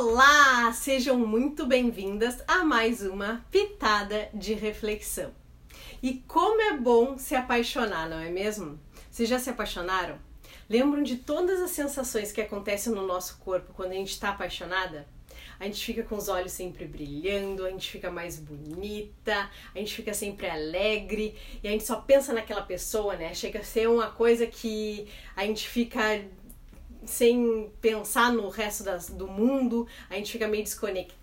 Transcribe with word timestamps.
Olá, 0.00 0.72
sejam 0.74 1.18
muito 1.18 1.66
bem-vindas 1.66 2.40
a 2.46 2.62
mais 2.62 3.02
uma 3.02 3.44
pitada 3.50 4.28
de 4.32 4.54
reflexão. 4.54 5.32
E 6.00 6.22
como 6.28 6.60
é 6.60 6.76
bom 6.76 7.18
se 7.18 7.34
apaixonar, 7.34 8.08
não 8.08 8.20
é 8.20 8.30
mesmo? 8.30 8.78
Vocês 9.10 9.28
já 9.28 9.40
se 9.40 9.50
apaixonaram? 9.50 10.16
Lembram 10.70 11.02
de 11.02 11.16
todas 11.16 11.60
as 11.60 11.72
sensações 11.72 12.30
que 12.30 12.40
acontecem 12.40 12.92
no 12.92 13.08
nosso 13.08 13.38
corpo 13.38 13.74
quando 13.74 13.90
a 13.90 13.96
gente 13.96 14.12
está 14.12 14.28
apaixonada? 14.28 15.04
A 15.58 15.64
gente 15.64 15.84
fica 15.84 16.04
com 16.04 16.14
os 16.14 16.28
olhos 16.28 16.52
sempre 16.52 16.84
brilhando, 16.84 17.66
a 17.66 17.70
gente 17.70 17.90
fica 17.90 18.08
mais 18.08 18.38
bonita, 18.38 19.50
a 19.74 19.78
gente 19.80 19.96
fica 19.96 20.14
sempre 20.14 20.48
alegre 20.48 21.36
e 21.60 21.66
a 21.66 21.72
gente 21.72 21.82
só 21.82 21.96
pensa 21.96 22.32
naquela 22.32 22.62
pessoa, 22.62 23.16
né? 23.16 23.34
Chega 23.34 23.58
a 23.58 23.64
ser 23.64 23.88
uma 23.88 24.12
coisa 24.12 24.46
que 24.46 25.08
a 25.34 25.44
gente 25.44 25.68
fica 25.68 26.24
sem 27.08 27.72
pensar 27.80 28.32
no 28.32 28.48
resto 28.48 28.84
das, 28.84 29.08
do 29.08 29.26
mundo, 29.26 29.86
a 30.08 30.14
gente 30.14 30.32
fica 30.32 30.46
meio 30.46 30.62
desconectada, 30.62 31.18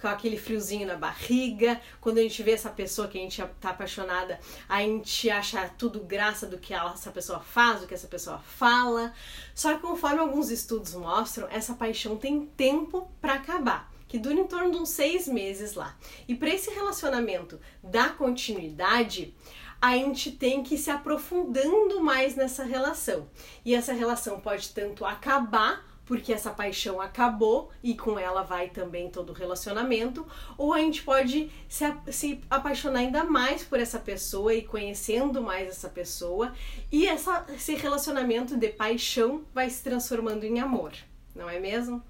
com 0.00 0.08
aquele 0.08 0.38
friozinho 0.38 0.86
na 0.86 0.96
barriga. 0.96 1.80
Quando 2.00 2.18
a 2.18 2.22
gente 2.22 2.42
vê 2.42 2.52
essa 2.52 2.70
pessoa 2.70 3.08
que 3.08 3.18
a 3.18 3.20
gente 3.20 3.42
tá 3.60 3.70
apaixonada, 3.70 4.40
a 4.68 4.80
gente 4.80 5.28
acha 5.28 5.68
tudo 5.76 6.00
graça 6.00 6.46
do 6.46 6.58
que 6.58 6.72
ela, 6.72 6.92
essa 6.92 7.10
pessoa 7.10 7.40
faz, 7.40 7.80
do 7.80 7.86
que 7.86 7.94
essa 7.94 8.08
pessoa 8.08 8.38
fala. 8.38 9.12
Só 9.54 9.74
que 9.74 9.80
conforme 9.80 10.20
alguns 10.20 10.50
estudos 10.50 10.94
mostram, 10.94 11.46
essa 11.50 11.74
paixão 11.74 12.16
tem 12.16 12.46
tempo 12.46 13.10
para 13.20 13.34
acabar 13.34 13.92
que 14.12 14.18
dura 14.18 14.34
em 14.34 14.46
torno 14.46 14.70
de 14.70 14.76
uns 14.76 14.90
seis 14.90 15.26
meses 15.26 15.72
lá. 15.72 15.96
E 16.28 16.34
para 16.34 16.50
esse 16.50 16.68
relacionamento 16.68 17.58
dar 17.82 18.14
continuidade, 18.18 19.34
a 19.82 19.96
gente 19.96 20.30
tem 20.30 20.62
que 20.62 20.76
ir 20.76 20.78
se 20.78 20.92
aprofundando 20.92 22.00
mais 22.00 22.36
nessa 22.36 22.62
relação. 22.62 23.28
E 23.64 23.74
essa 23.74 23.92
relação 23.92 24.38
pode 24.38 24.68
tanto 24.68 25.04
acabar 25.04 25.84
porque 26.04 26.32
essa 26.32 26.50
paixão 26.50 27.00
acabou 27.00 27.70
e 27.82 27.96
com 27.96 28.16
ela 28.16 28.42
vai 28.42 28.68
também 28.68 29.10
todo 29.10 29.30
o 29.30 29.32
relacionamento, 29.32 30.24
ou 30.58 30.72
a 30.72 30.78
gente 30.78 31.02
pode 31.02 31.50
se, 31.68 31.84
se 32.12 32.40
apaixonar 32.50 33.00
ainda 33.00 33.24
mais 33.24 33.64
por 33.64 33.80
essa 33.80 33.98
pessoa 33.98 34.54
e 34.54 34.62
conhecendo 34.62 35.42
mais 35.42 35.68
essa 35.68 35.88
pessoa, 35.88 36.52
e 36.90 37.06
essa, 37.06 37.46
esse 37.54 37.74
relacionamento 37.74 38.56
de 38.56 38.68
paixão 38.68 39.44
vai 39.54 39.70
se 39.70 39.82
transformando 39.82 40.44
em 40.44 40.60
amor, 40.60 40.92
não 41.34 41.48
é 41.48 41.58
mesmo? 41.58 42.02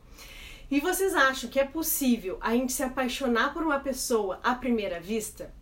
E 0.70 0.80
vocês 0.80 1.14
acham 1.14 1.48
que 1.48 1.60
é 1.60 1.64
possível 1.64 2.38
a 2.40 2.52
gente 2.52 2.72
se 2.72 2.82
apaixonar 2.82 3.52
por 3.52 3.62
uma 3.62 3.78
pessoa 3.78 4.40
à 4.42 4.54
primeira 4.54 5.00
vista? 5.00 5.52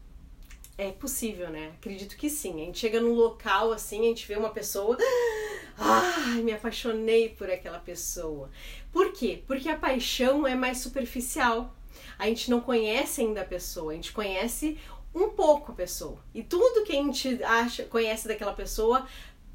É 0.78 0.90
possível, 0.92 1.50
né? 1.50 1.72
Acredito 1.78 2.16
que 2.16 2.30
sim. 2.30 2.62
A 2.62 2.64
gente 2.64 2.78
chega 2.78 3.00
num 3.00 3.12
local 3.12 3.72
assim, 3.72 4.00
a 4.00 4.04
gente 4.04 4.26
vê 4.26 4.36
uma 4.36 4.50
pessoa. 4.50 4.96
Ai, 5.76 6.42
me 6.42 6.52
apaixonei 6.52 7.30
por 7.30 7.50
aquela 7.50 7.78
pessoa. 7.78 8.50
Por 8.92 9.12
quê? 9.12 9.42
Porque 9.46 9.68
a 9.68 9.76
paixão 9.76 10.46
é 10.46 10.54
mais 10.54 10.78
superficial. 10.78 11.74
A 12.18 12.26
gente 12.26 12.50
não 12.50 12.60
conhece 12.60 13.20
ainda 13.20 13.42
a 13.42 13.44
pessoa, 13.44 13.92
a 13.92 13.94
gente 13.94 14.12
conhece 14.12 14.78
um 15.14 15.30
pouco 15.30 15.72
a 15.72 15.74
pessoa. 15.74 16.18
E 16.34 16.42
tudo 16.42 16.84
que 16.84 16.92
a 16.92 17.02
gente 17.02 17.42
acha, 17.42 17.84
conhece 17.84 18.28
daquela 18.28 18.52
pessoa, 18.52 19.06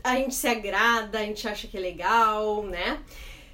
a 0.04 0.16
gente 0.16 0.36
se 0.36 0.48
agrada, 0.48 1.20
a 1.20 1.24
gente 1.24 1.48
acha 1.48 1.68
que 1.68 1.78
é 1.78 1.80
legal, 1.80 2.64
né? 2.64 3.02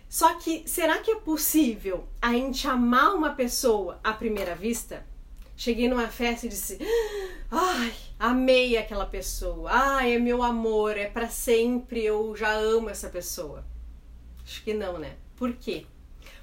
Só 0.09 0.33
que 0.35 0.63
será 0.67 0.97
que 0.97 1.11
é 1.11 1.15
possível 1.15 2.05
a 2.21 2.33
gente 2.33 2.67
amar 2.67 3.15
uma 3.15 3.33
pessoa 3.33 3.99
à 4.03 4.11
primeira 4.11 4.55
vista? 4.55 5.05
Cheguei 5.55 5.87
numa 5.87 6.09
festa 6.09 6.45
e 6.45 6.49
disse: 6.49 6.79
Ai, 7.53 7.93
amei 8.17 8.77
aquela 8.77 9.05
pessoa. 9.05 9.69
Ai, 9.69 10.15
é 10.15 10.17
meu 10.17 10.41
amor, 10.41 10.97
é 10.97 11.09
para 11.09 11.27
sempre, 11.27 12.01
eu 12.01 12.33
já 12.33 12.49
amo 12.53 12.89
essa 12.89 13.09
pessoa. 13.09 13.65
Acho 14.41 14.63
que 14.63 14.73
não, 14.73 14.97
né? 14.97 15.17
Por 15.35 15.51
quê? 15.51 15.85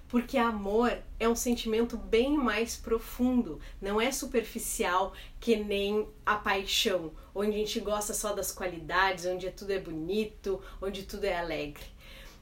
Porque 0.07 0.37
amor 0.37 0.99
é 1.19 1.27
um 1.27 1.35
sentimento 1.35 1.97
bem 1.97 2.37
mais 2.37 2.77
profundo, 2.77 3.59
não 3.81 3.99
é 3.99 4.13
superficial 4.13 5.15
que 5.41 5.57
nem 5.57 6.07
a 6.27 6.37
paixão, 6.37 7.13
onde 7.35 7.53
a 7.53 7.59
gente 7.59 7.81
gosta 7.81 8.13
só 8.13 8.35
das 8.35 8.53
qualidades, 8.53 9.25
onde 9.25 9.51
tudo 9.51 9.73
é 9.73 9.79
bonito, 9.79 10.63
onde 10.79 11.05
tudo 11.05 11.25
é 11.25 11.39
alegre. 11.39 11.85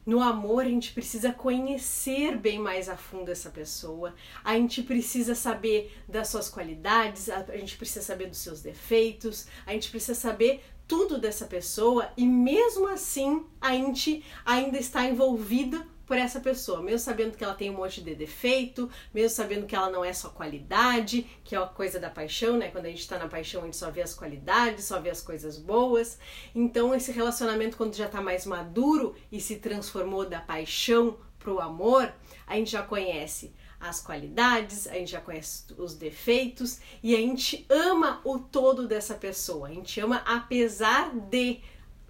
No 0.07 0.23
amor, 0.23 0.63
a 0.63 0.69
gente 0.69 0.93
precisa 0.93 1.33
conhecer 1.33 2.37
bem 2.37 2.61
mais 2.61 2.89
a 2.89 2.97
fundo 2.97 3.29
essa 3.29 3.51
pessoa, 3.51 4.15
a 4.45 4.55
gente 4.55 4.81
precisa 4.85 5.35
saber 5.35 5.93
das 6.09 6.29
suas 6.29 6.49
qualidades, 6.49 7.29
a 7.29 7.43
gente 7.57 7.77
precisa 7.77 8.05
saber 8.05 8.29
dos 8.29 8.39
seus 8.39 8.63
defeitos, 8.63 9.49
a 9.67 9.73
gente 9.73 9.91
precisa 9.91 10.15
saber 10.15 10.63
tudo 10.87 11.19
dessa 11.19 11.47
pessoa 11.47 12.09
e 12.17 12.25
mesmo 12.25 12.87
assim 12.87 13.45
a 13.61 13.73
gente 13.73 14.25
ainda 14.45 14.79
está 14.79 15.05
envolvida 15.05 15.85
por 16.07 16.17
essa 16.17 16.39
pessoa, 16.41 16.81
mesmo 16.81 17.01
sabendo 17.01 17.37
que 17.37 17.43
ela 17.43 17.55
tem 17.55 17.69
um 17.69 17.77
monte 17.77 18.01
de 18.01 18.15
defeito, 18.15 18.89
mesmo 19.13 19.31
sabendo 19.31 19.67
que 19.67 19.75
ela 19.75 19.91
não 19.91 20.05
é 20.05 20.13
só 20.13 20.29
qualidade, 20.29 21.27
que 21.43 21.55
é 21.55 21.59
a 21.59 21.67
coisa 21.67 21.99
da 21.99 22.09
paixão, 22.09 22.57
né? 22.57 22.69
Quando 22.69 22.87
a 22.87 22.89
gente 22.89 23.01
está 23.01 23.19
na 23.19 23.29
paixão, 23.29 23.63
a 23.63 23.65
gente 23.65 23.77
só 23.77 23.91
vê 23.91 24.03
as 24.03 24.15
qualidades, 24.15 24.85
só 24.85 25.01
vê 25.01 25.11
as 25.11 25.21
coisas 25.21 25.59
boas. 25.59 26.19
Então, 26.55 26.95
esse 26.95 27.11
relacionamento, 27.11 27.77
quando 27.77 27.95
já 27.95 28.07
está 28.07 28.23
mais 28.23 28.47
maduro 28.47 29.17
e 29.33 29.41
se 29.41 29.57
transformou 29.57 30.29
da 30.29 30.41
paixão 30.41 31.19
pro 31.41 31.61
amor, 31.61 32.13
a 32.47 32.55
gente 32.55 32.71
já 32.71 32.83
conhece 32.83 33.53
as 33.81 34.01
qualidades, 34.01 34.87
a 34.87 34.95
gente 34.95 35.11
já 35.11 35.21
conhece 35.21 35.65
os 35.77 35.95
defeitos 35.95 36.81
e 37.03 37.15
a 37.15 37.19
gente 37.19 37.67
ama 37.69 38.21
o 38.25 38.39
todo 38.39 38.87
dessa 38.87 39.15
pessoa. 39.15 39.69
A 39.69 39.73
gente 39.73 40.01
ama 40.01 40.23
apesar 40.25 41.15
de 41.15 41.61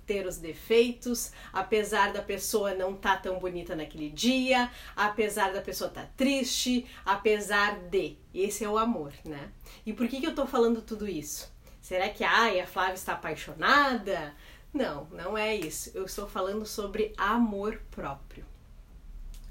ter 0.06 0.26
os 0.26 0.38
defeitos, 0.38 1.32
apesar 1.52 2.12
da 2.12 2.22
pessoa 2.22 2.74
não 2.74 2.94
estar 2.94 3.16
tá 3.16 3.22
tão 3.22 3.38
bonita 3.38 3.74
naquele 3.74 4.08
dia, 4.08 4.70
apesar 4.94 5.52
da 5.52 5.60
pessoa 5.60 5.88
estar 5.88 6.02
tá 6.02 6.10
triste, 6.16 6.86
apesar 7.04 7.78
de. 7.80 8.16
Esse 8.32 8.64
é 8.64 8.68
o 8.68 8.78
amor, 8.78 9.12
né? 9.24 9.50
E 9.84 9.92
por 9.92 10.06
que, 10.08 10.20
que 10.20 10.26
eu 10.26 10.34
tô 10.34 10.46
falando 10.46 10.80
tudo 10.80 11.08
isso? 11.08 11.50
Será 11.80 12.08
que 12.08 12.24
ai, 12.24 12.60
a 12.60 12.66
Flávia 12.66 12.94
está 12.94 13.12
apaixonada? 13.12 14.34
Não, 14.72 15.06
não 15.10 15.38
é 15.38 15.54
isso. 15.54 15.90
Eu 15.94 16.04
estou 16.04 16.28
falando 16.28 16.66
sobre 16.66 17.12
amor 17.16 17.80
próprio. 17.90 18.44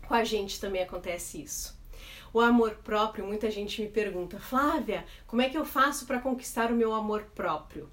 Com 0.07 0.13
a 0.13 0.23
gente 0.23 0.59
também 0.59 0.83
acontece 0.83 1.41
isso. 1.41 1.75
O 2.31 2.41
amor 2.41 2.75
próprio, 2.83 3.25
muita 3.25 3.49
gente 3.49 3.81
me 3.81 3.87
pergunta, 3.87 4.39
Flávia, 4.39 5.05
como 5.25 5.41
é 5.41 5.49
que 5.49 5.57
eu 5.57 5.65
faço 5.65 6.05
para 6.05 6.19
conquistar 6.19 6.69
o 6.69 6.75
meu 6.75 6.93
amor 6.93 7.23
próprio? 7.33 7.89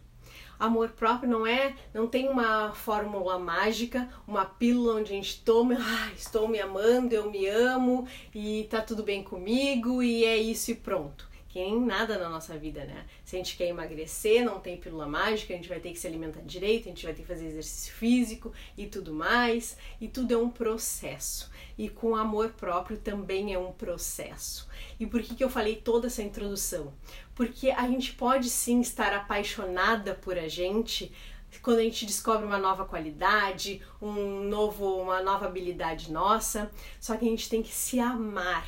Amor 0.62 0.90
próprio 0.90 1.28
não 1.28 1.44
é, 1.44 1.74
não 1.92 2.06
tem 2.06 2.28
uma 2.28 2.72
fórmula 2.72 3.36
mágica, 3.38 4.08
uma 4.26 4.44
pílula 4.44 4.94
onde 4.94 5.12
a 5.12 5.14
gente 5.16 5.42
toma, 5.42 5.76
ah, 5.78 6.12
estou 6.16 6.46
me 6.46 6.60
amando, 6.60 7.12
eu 7.12 7.28
me 7.28 7.48
amo 7.48 8.06
e 8.32 8.68
tá 8.70 8.80
tudo 8.80 9.02
bem 9.02 9.24
comigo 9.24 10.02
e 10.02 10.24
é 10.24 10.36
isso 10.36 10.70
e 10.70 10.74
pronto 10.74 11.31
que 11.52 11.58
nem 11.58 11.78
nada 11.78 12.18
na 12.18 12.30
nossa 12.30 12.56
vida, 12.56 12.82
né? 12.86 13.04
Se 13.26 13.36
a 13.36 13.38
gente 13.38 13.58
quer 13.58 13.66
emagrecer, 13.66 14.42
não 14.42 14.58
tem 14.58 14.78
pílula 14.78 15.06
mágica, 15.06 15.52
a 15.52 15.56
gente 15.56 15.68
vai 15.68 15.78
ter 15.78 15.92
que 15.92 15.98
se 15.98 16.06
alimentar 16.06 16.40
direito, 16.40 16.86
a 16.86 16.88
gente 16.88 17.04
vai 17.04 17.12
ter 17.12 17.20
que 17.20 17.28
fazer 17.28 17.46
exercício 17.46 17.92
físico 17.92 18.54
e 18.74 18.86
tudo 18.86 19.12
mais, 19.12 19.76
e 20.00 20.08
tudo 20.08 20.32
é 20.32 20.36
um 20.38 20.48
processo. 20.48 21.50
E 21.76 21.90
com 21.90 22.16
amor 22.16 22.52
próprio 22.52 22.96
também 22.96 23.52
é 23.52 23.58
um 23.58 23.70
processo. 23.70 24.66
E 24.98 25.06
por 25.06 25.20
que, 25.20 25.34
que 25.34 25.44
eu 25.44 25.50
falei 25.50 25.76
toda 25.76 26.06
essa 26.06 26.22
introdução? 26.22 26.90
Porque 27.34 27.70
a 27.70 27.86
gente 27.86 28.14
pode 28.14 28.48
sim 28.48 28.80
estar 28.80 29.12
apaixonada 29.12 30.14
por 30.14 30.38
a 30.38 30.48
gente 30.48 31.12
quando 31.60 31.78
a 31.78 31.82
gente 31.82 32.06
descobre 32.06 32.46
uma 32.46 32.58
nova 32.58 32.84
qualidade, 32.84 33.82
um 34.00 34.44
novo, 34.44 35.02
uma 35.02 35.22
nova 35.22 35.46
habilidade 35.46 36.12
nossa, 36.12 36.70
só 37.00 37.16
que 37.16 37.24
a 37.24 37.28
gente 37.28 37.48
tem 37.48 37.62
que 37.62 37.72
se 37.72 38.00
amar 38.00 38.66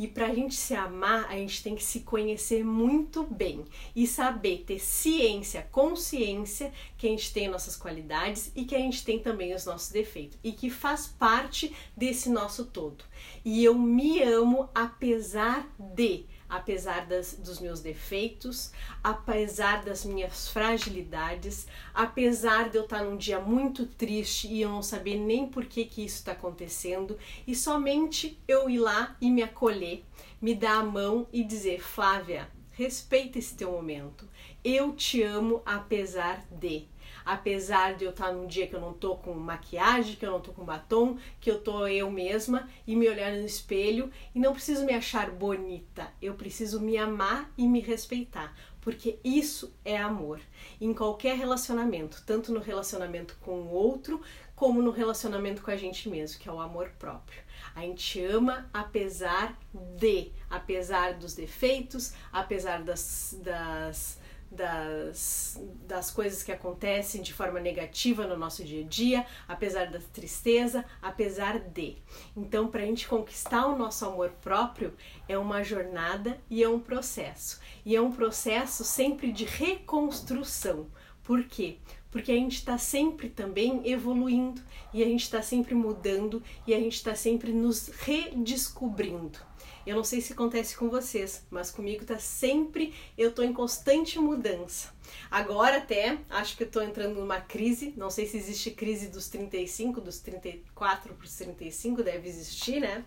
e 0.00 0.06
para 0.06 0.28
a 0.28 0.34
gente 0.34 0.54
se 0.54 0.74
amar, 0.74 1.26
a 1.28 1.36
gente 1.36 1.62
tem 1.62 1.74
que 1.74 1.84
se 1.84 2.00
conhecer 2.00 2.64
muito 2.64 3.22
bem 3.22 3.66
e 3.94 4.06
saber 4.06 4.64
ter 4.66 4.78
ciência, 4.78 5.68
consciência 5.70 6.72
que 6.96 7.06
a 7.06 7.10
gente 7.10 7.30
tem 7.34 7.48
nossas 7.48 7.76
qualidades 7.76 8.50
e 8.56 8.64
que 8.64 8.74
a 8.74 8.78
gente 8.78 9.04
tem 9.04 9.18
também 9.18 9.54
os 9.54 9.66
nossos 9.66 9.90
defeitos 9.90 10.38
e 10.42 10.52
que 10.52 10.70
faz 10.70 11.06
parte 11.06 11.76
desse 11.94 12.30
nosso 12.30 12.64
todo. 12.64 13.04
E 13.44 13.62
eu 13.62 13.74
me 13.74 14.22
amo 14.22 14.70
apesar 14.74 15.68
de 15.78 16.24
apesar 16.50 17.06
das, 17.06 17.34
dos 17.34 17.60
meus 17.60 17.80
defeitos, 17.80 18.72
apesar 19.02 19.84
das 19.84 20.04
minhas 20.04 20.48
fragilidades, 20.48 21.68
apesar 21.94 22.68
de 22.68 22.76
eu 22.76 22.82
estar 22.82 23.04
num 23.04 23.16
dia 23.16 23.38
muito 23.38 23.86
triste 23.86 24.48
e 24.48 24.60
eu 24.60 24.68
não 24.68 24.82
saber 24.82 25.16
nem 25.16 25.46
por 25.46 25.64
que, 25.64 25.84
que 25.84 26.04
isso 26.04 26.16
está 26.16 26.32
acontecendo, 26.32 27.16
e 27.46 27.54
somente 27.54 28.38
eu 28.48 28.68
ir 28.68 28.80
lá 28.80 29.16
e 29.20 29.30
me 29.30 29.42
acolher, 29.42 30.04
me 30.42 30.54
dar 30.54 30.80
a 30.80 30.84
mão 30.84 31.26
e 31.32 31.44
dizer: 31.44 31.80
Flávia, 31.80 32.50
respeita 32.72 33.38
esse 33.38 33.54
teu 33.54 33.70
momento, 33.70 34.28
eu 34.64 34.92
te 34.92 35.22
amo 35.22 35.62
apesar 35.64 36.44
de. 36.50 36.89
Apesar 37.24 37.94
de 37.94 38.04
eu 38.04 38.10
estar 38.10 38.32
num 38.32 38.46
dia 38.46 38.66
que 38.66 38.74
eu 38.74 38.80
não 38.80 38.92
tô 38.92 39.16
com 39.16 39.32
maquiagem, 39.34 40.16
que 40.16 40.24
eu 40.24 40.30
não 40.30 40.40
tô 40.40 40.52
com 40.52 40.64
batom, 40.64 41.16
que 41.40 41.50
eu 41.50 41.60
tô 41.60 41.86
eu 41.86 42.10
mesma 42.10 42.68
e 42.86 42.94
me 42.94 43.08
olhar 43.08 43.32
no 43.32 43.44
espelho 43.44 44.10
e 44.34 44.38
não 44.38 44.52
preciso 44.52 44.84
me 44.84 44.92
achar 44.92 45.30
bonita, 45.30 46.08
eu 46.20 46.34
preciso 46.34 46.80
me 46.80 46.96
amar 46.96 47.50
e 47.56 47.66
me 47.66 47.80
respeitar, 47.80 48.54
porque 48.80 49.18
isso 49.22 49.74
é 49.84 49.96
amor. 49.96 50.40
Em 50.80 50.94
qualquer 50.94 51.36
relacionamento, 51.36 52.22
tanto 52.26 52.52
no 52.52 52.60
relacionamento 52.60 53.36
com 53.40 53.60
o 53.60 53.70
outro, 53.70 54.20
como 54.54 54.82
no 54.82 54.90
relacionamento 54.90 55.62
com 55.62 55.70
a 55.70 55.76
gente 55.76 56.06
mesmo, 56.08 56.38
que 56.38 56.46
é 56.46 56.52
o 56.52 56.60
amor 56.60 56.90
próprio. 56.98 57.42
A 57.74 57.80
gente 57.80 58.22
ama 58.22 58.68
apesar 58.74 59.58
de, 59.72 60.32
apesar 60.50 61.14
dos 61.14 61.34
defeitos, 61.34 62.12
apesar 62.30 62.82
das, 62.82 63.38
das 63.42 64.19
das, 64.50 65.60
das 65.86 66.10
coisas 66.10 66.42
que 66.42 66.50
acontecem 66.50 67.22
de 67.22 67.32
forma 67.32 67.60
negativa 67.60 68.26
no 68.26 68.36
nosso 68.36 68.64
dia 68.64 68.84
a 68.84 68.88
dia, 68.88 69.26
apesar 69.46 69.86
da 69.90 70.00
tristeza, 70.12 70.84
apesar 71.00 71.58
de. 71.58 71.96
Então, 72.36 72.68
para 72.68 72.82
a 72.82 72.86
gente 72.86 73.06
conquistar 73.06 73.66
o 73.66 73.78
nosso 73.78 74.04
amor 74.04 74.30
próprio, 74.42 74.96
é 75.28 75.38
uma 75.38 75.62
jornada 75.62 76.40
e 76.50 76.62
é 76.62 76.68
um 76.68 76.80
processo. 76.80 77.60
E 77.84 77.94
é 77.94 78.00
um 78.00 78.10
processo 78.10 78.84
sempre 78.84 79.30
de 79.30 79.44
reconstrução. 79.44 80.88
Por 81.22 81.44
quê? 81.44 81.78
Porque 82.10 82.32
a 82.32 82.34
gente 82.36 82.56
está 82.56 82.76
sempre 82.76 83.28
também 83.28 83.82
evoluindo 83.84 84.60
e 84.92 85.02
a 85.02 85.06
gente 85.06 85.22
está 85.22 85.42
sempre 85.42 85.74
mudando 85.74 86.42
e 86.66 86.74
a 86.74 86.78
gente 86.78 86.94
está 86.94 87.14
sempre 87.14 87.52
nos 87.52 87.88
redescobrindo. 87.88 89.38
Eu 89.86 89.96
não 89.96 90.04
sei 90.04 90.20
se 90.20 90.32
acontece 90.32 90.76
com 90.76 90.90
vocês, 90.90 91.46
mas 91.50 91.70
comigo 91.70 92.04
tá 92.04 92.18
sempre, 92.18 92.92
eu 93.16 93.32
tô 93.32 93.42
em 93.42 93.52
constante 93.52 94.18
mudança. 94.18 94.92
Agora 95.30 95.78
até, 95.78 96.18
acho 96.28 96.56
que 96.56 96.64
eu 96.64 96.70
tô 96.70 96.82
entrando 96.82 97.18
numa 97.18 97.40
crise, 97.40 97.94
não 97.96 98.10
sei 98.10 98.26
se 98.26 98.36
existe 98.36 98.70
crise 98.72 99.08
dos 99.08 99.28
35, 99.28 100.00
dos 100.00 100.20
34 100.20 101.14
para 101.14 101.24
os 101.24 101.34
35, 101.34 102.02
deve 102.02 102.28
existir, 102.28 102.80
né? 102.80 103.04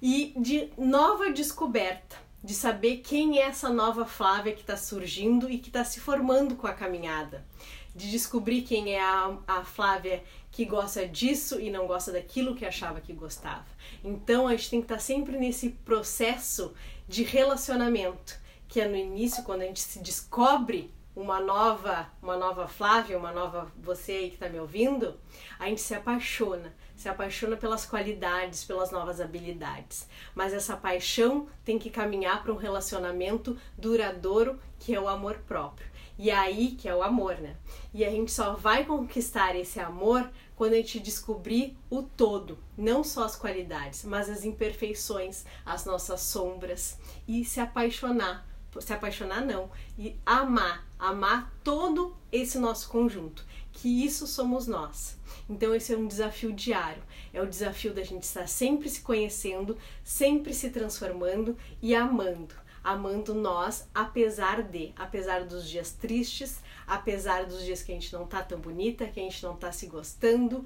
E 0.00 0.34
de 0.36 0.70
nova 0.76 1.30
descoberta, 1.30 2.16
de 2.46 2.54
saber 2.54 2.98
quem 2.98 3.40
é 3.40 3.42
essa 3.42 3.68
nova 3.68 4.06
Flávia 4.06 4.52
que 4.52 4.60
está 4.60 4.76
surgindo 4.76 5.50
e 5.50 5.58
que 5.58 5.68
está 5.68 5.82
se 5.82 5.98
formando 5.98 6.54
com 6.54 6.68
a 6.68 6.72
caminhada 6.72 7.44
de 7.92 8.08
descobrir 8.08 8.62
quem 8.62 8.94
é 8.94 9.02
a, 9.02 9.36
a 9.48 9.64
Flávia 9.64 10.22
que 10.52 10.64
gosta 10.64 11.08
disso 11.08 11.60
e 11.60 11.70
não 11.70 11.88
gosta 11.88 12.12
daquilo 12.12 12.54
que 12.54 12.64
achava 12.64 13.00
que 13.00 13.12
gostava. 13.12 13.66
Então 14.04 14.46
a 14.46 14.52
gente 14.52 14.70
tem 14.70 14.80
que 14.80 14.84
estar 14.84 15.00
sempre 15.00 15.36
nesse 15.36 15.70
processo 15.70 16.72
de 17.08 17.24
relacionamento, 17.24 18.38
que 18.68 18.80
é 18.80 18.86
no 18.86 18.94
início 18.94 19.42
quando 19.42 19.62
a 19.62 19.66
gente 19.66 19.80
se 19.80 19.98
descobre 19.98 20.94
uma 21.16 21.40
nova, 21.40 22.10
uma 22.22 22.36
nova 22.36 22.68
Flávia, 22.68 23.18
uma 23.18 23.32
nova 23.32 23.72
você 23.78 24.12
aí 24.12 24.28
que 24.28 24.34
está 24.34 24.50
me 24.50 24.60
ouvindo, 24.60 25.18
a 25.58 25.66
gente 25.66 25.80
se 25.80 25.94
apaixona, 25.94 26.74
se 26.94 27.08
apaixona 27.08 27.56
pelas 27.56 27.86
qualidades, 27.86 28.62
pelas 28.64 28.90
novas 28.90 29.18
habilidades. 29.18 30.06
Mas 30.34 30.52
essa 30.52 30.76
paixão 30.76 31.48
tem 31.64 31.78
que 31.78 31.88
caminhar 31.88 32.42
para 32.42 32.52
um 32.52 32.56
relacionamento 32.56 33.56
duradouro, 33.78 34.60
que 34.78 34.94
é 34.94 35.00
o 35.00 35.08
amor 35.08 35.38
próprio. 35.48 35.88
E 36.18 36.30
é 36.30 36.36
aí 36.36 36.72
que 36.72 36.88
é 36.88 36.94
o 36.94 37.02
amor, 37.02 37.36
né? 37.38 37.56
E 37.94 38.04
a 38.04 38.10
gente 38.10 38.30
só 38.30 38.54
vai 38.54 38.84
conquistar 38.84 39.56
esse 39.56 39.80
amor 39.80 40.30
quando 40.54 40.72
a 40.72 40.76
gente 40.76 41.00
descobrir 41.00 41.76
o 41.90 42.02
todo, 42.02 42.58
não 42.76 43.04
só 43.04 43.24
as 43.24 43.36
qualidades, 43.36 44.04
mas 44.04 44.28
as 44.28 44.44
imperfeições, 44.44 45.44
as 45.64 45.84
nossas 45.84 46.20
sombras 46.20 46.98
e 47.28 47.44
se 47.44 47.60
apaixonar, 47.60 48.46
se 48.80 48.92
apaixonar 48.92 49.44
não, 49.44 49.70
e 49.98 50.16
amar, 50.24 50.86
amar 50.98 51.52
todo 51.62 52.16
esse 52.30 52.58
nosso 52.58 52.88
conjunto, 52.88 53.44
que 53.72 54.04
isso 54.04 54.26
somos 54.26 54.66
nós. 54.66 55.18
Então 55.48 55.74
esse 55.74 55.92
é 55.94 55.96
um 55.96 56.06
desafio 56.06 56.52
diário, 56.52 57.02
é 57.32 57.40
o 57.40 57.48
desafio 57.48 57.92
da 57.92 58.02
gente 58.02 58.22
estar 58.22 58.48
sempre 58.48 58.88
se 58.88 59.00
conhecendo, 59.00 59.76
sempre 60.02 60.54
se 60.54 60.70
transformando 60.70 61.56
e 61.80 61.94
amando 61.94 62.54
amando 62.86 63.34
nós, 63.34 63.88
apesar 63.92 64.62
de, 64.62 64.92
apesar 64.94 65.44
dos 65.44 65.68
dias 65.68 65.90
tristes, 65.90 66.62
apesar 66.86 67.44
dos 67.44 67.64
dias 67.64 67.82
que 67.82 67.90
a 67.90 67.94
gente 67.96 68.12
não 68.12 68.24
tá 68.28 68.44
tão 68.44 68.60
bonita, 68.60 69.08
que 69.08 69.18
a 69.18 69.22
gente 69.24 69.42
não 69.42 69.56
tá 69.56 69.72
se 69.72 69.88
gostando, 69.88 70.64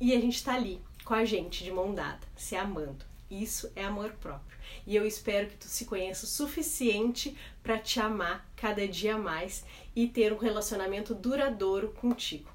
e 0.00 0.14
a 0.14 0.18
gente 0.18 0.42
tá 0.42 0.54
ali 0.54 0.80
com 1.04 1.12
a 1.12 1.26
gente 1.26 1.62
de 1.62 1.70
mão 1.70 1.94
dada, 1.94 2.20
se 2.34 2.56
amando. 2.56 3.04
Isso 3.30 3.70
é 3.76 3.84
amor 3.84 4.12
próprio. 4.12 4.58
E 4.86 4.96
eu 4.96 5.06
espero 5.06 5.48
que 5.48 5.56
tu 5.56 5.66
se 5.66 5.84
conheça 5.84 6.24
o 6.24 6.28
suficiente 6.28 7.36
para 7.62 7.78
te 7.78 8.00
amar 8.00 8.48
cada 8.56 8.86
dia 8.86 9.18
mais 9.18 9.64
e 9.94 10.06
ter 10.06 10.32
um 10.32 10.38
relacionamento 10.38 11.14
duradouro 11.14 11.90
contigo. 11.92 12.50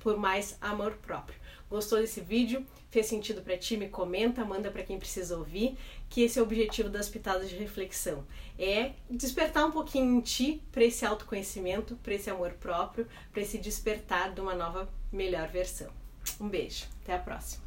Por 0.00 0.16
mais 0.16 0.56
amor 0.60 0.92
próprio. 0.96 1.38
Gostou 1.68 1.98
desse 1.98 2.20
vídeo? 2.20 2.64
Fez 2.90 3.06
sentido 3.06 3.42
para 3.42 3.58
ti? 3.58 3.76
Me 3.76 3.88
comenta, 3.88 4.44
manda 4.44 4.70
para 4.70 4.84
quem 4.84 4.98
precisa 4.98 5.36
ouvir, 5.36 5.76
que 6.08 6.22
esse 6.22 6.38
é 6.38 6.42
o 6.42 6.44
objetivo 6.44 6.88
das 6.88 7.08
pitadas 7.08 7.50
de 7.50 7.56
reflexão. 7.56 8.24
É 8.56 8.92
despertar 9.10 9.66
um 9.66 9.72
pouquinho 9.72 10.16
em 10.16 10.20
ti 10.20 10.62
para 10.70 10.84
esse 10.84 11.04
autoconhecimento, 11.04 11.96
para 11.96 12.14
esse 12.14 12.30
amor 12.30 12.52
próprio, 12.52 13.08
para 13.32 13.42
esse 13.42 13.58
despertar 13.58 14.32
de 14.32 14.40
uma 14.40 14.54
nova, 14.54 14.88
melhor 15.12 15.48
versão. 15.48 15.90
Um 16.40 16.48
beijo, 16.48 16.86
até 17.02 17.14
a 17.14 17.18
próxima. 17.18 17.65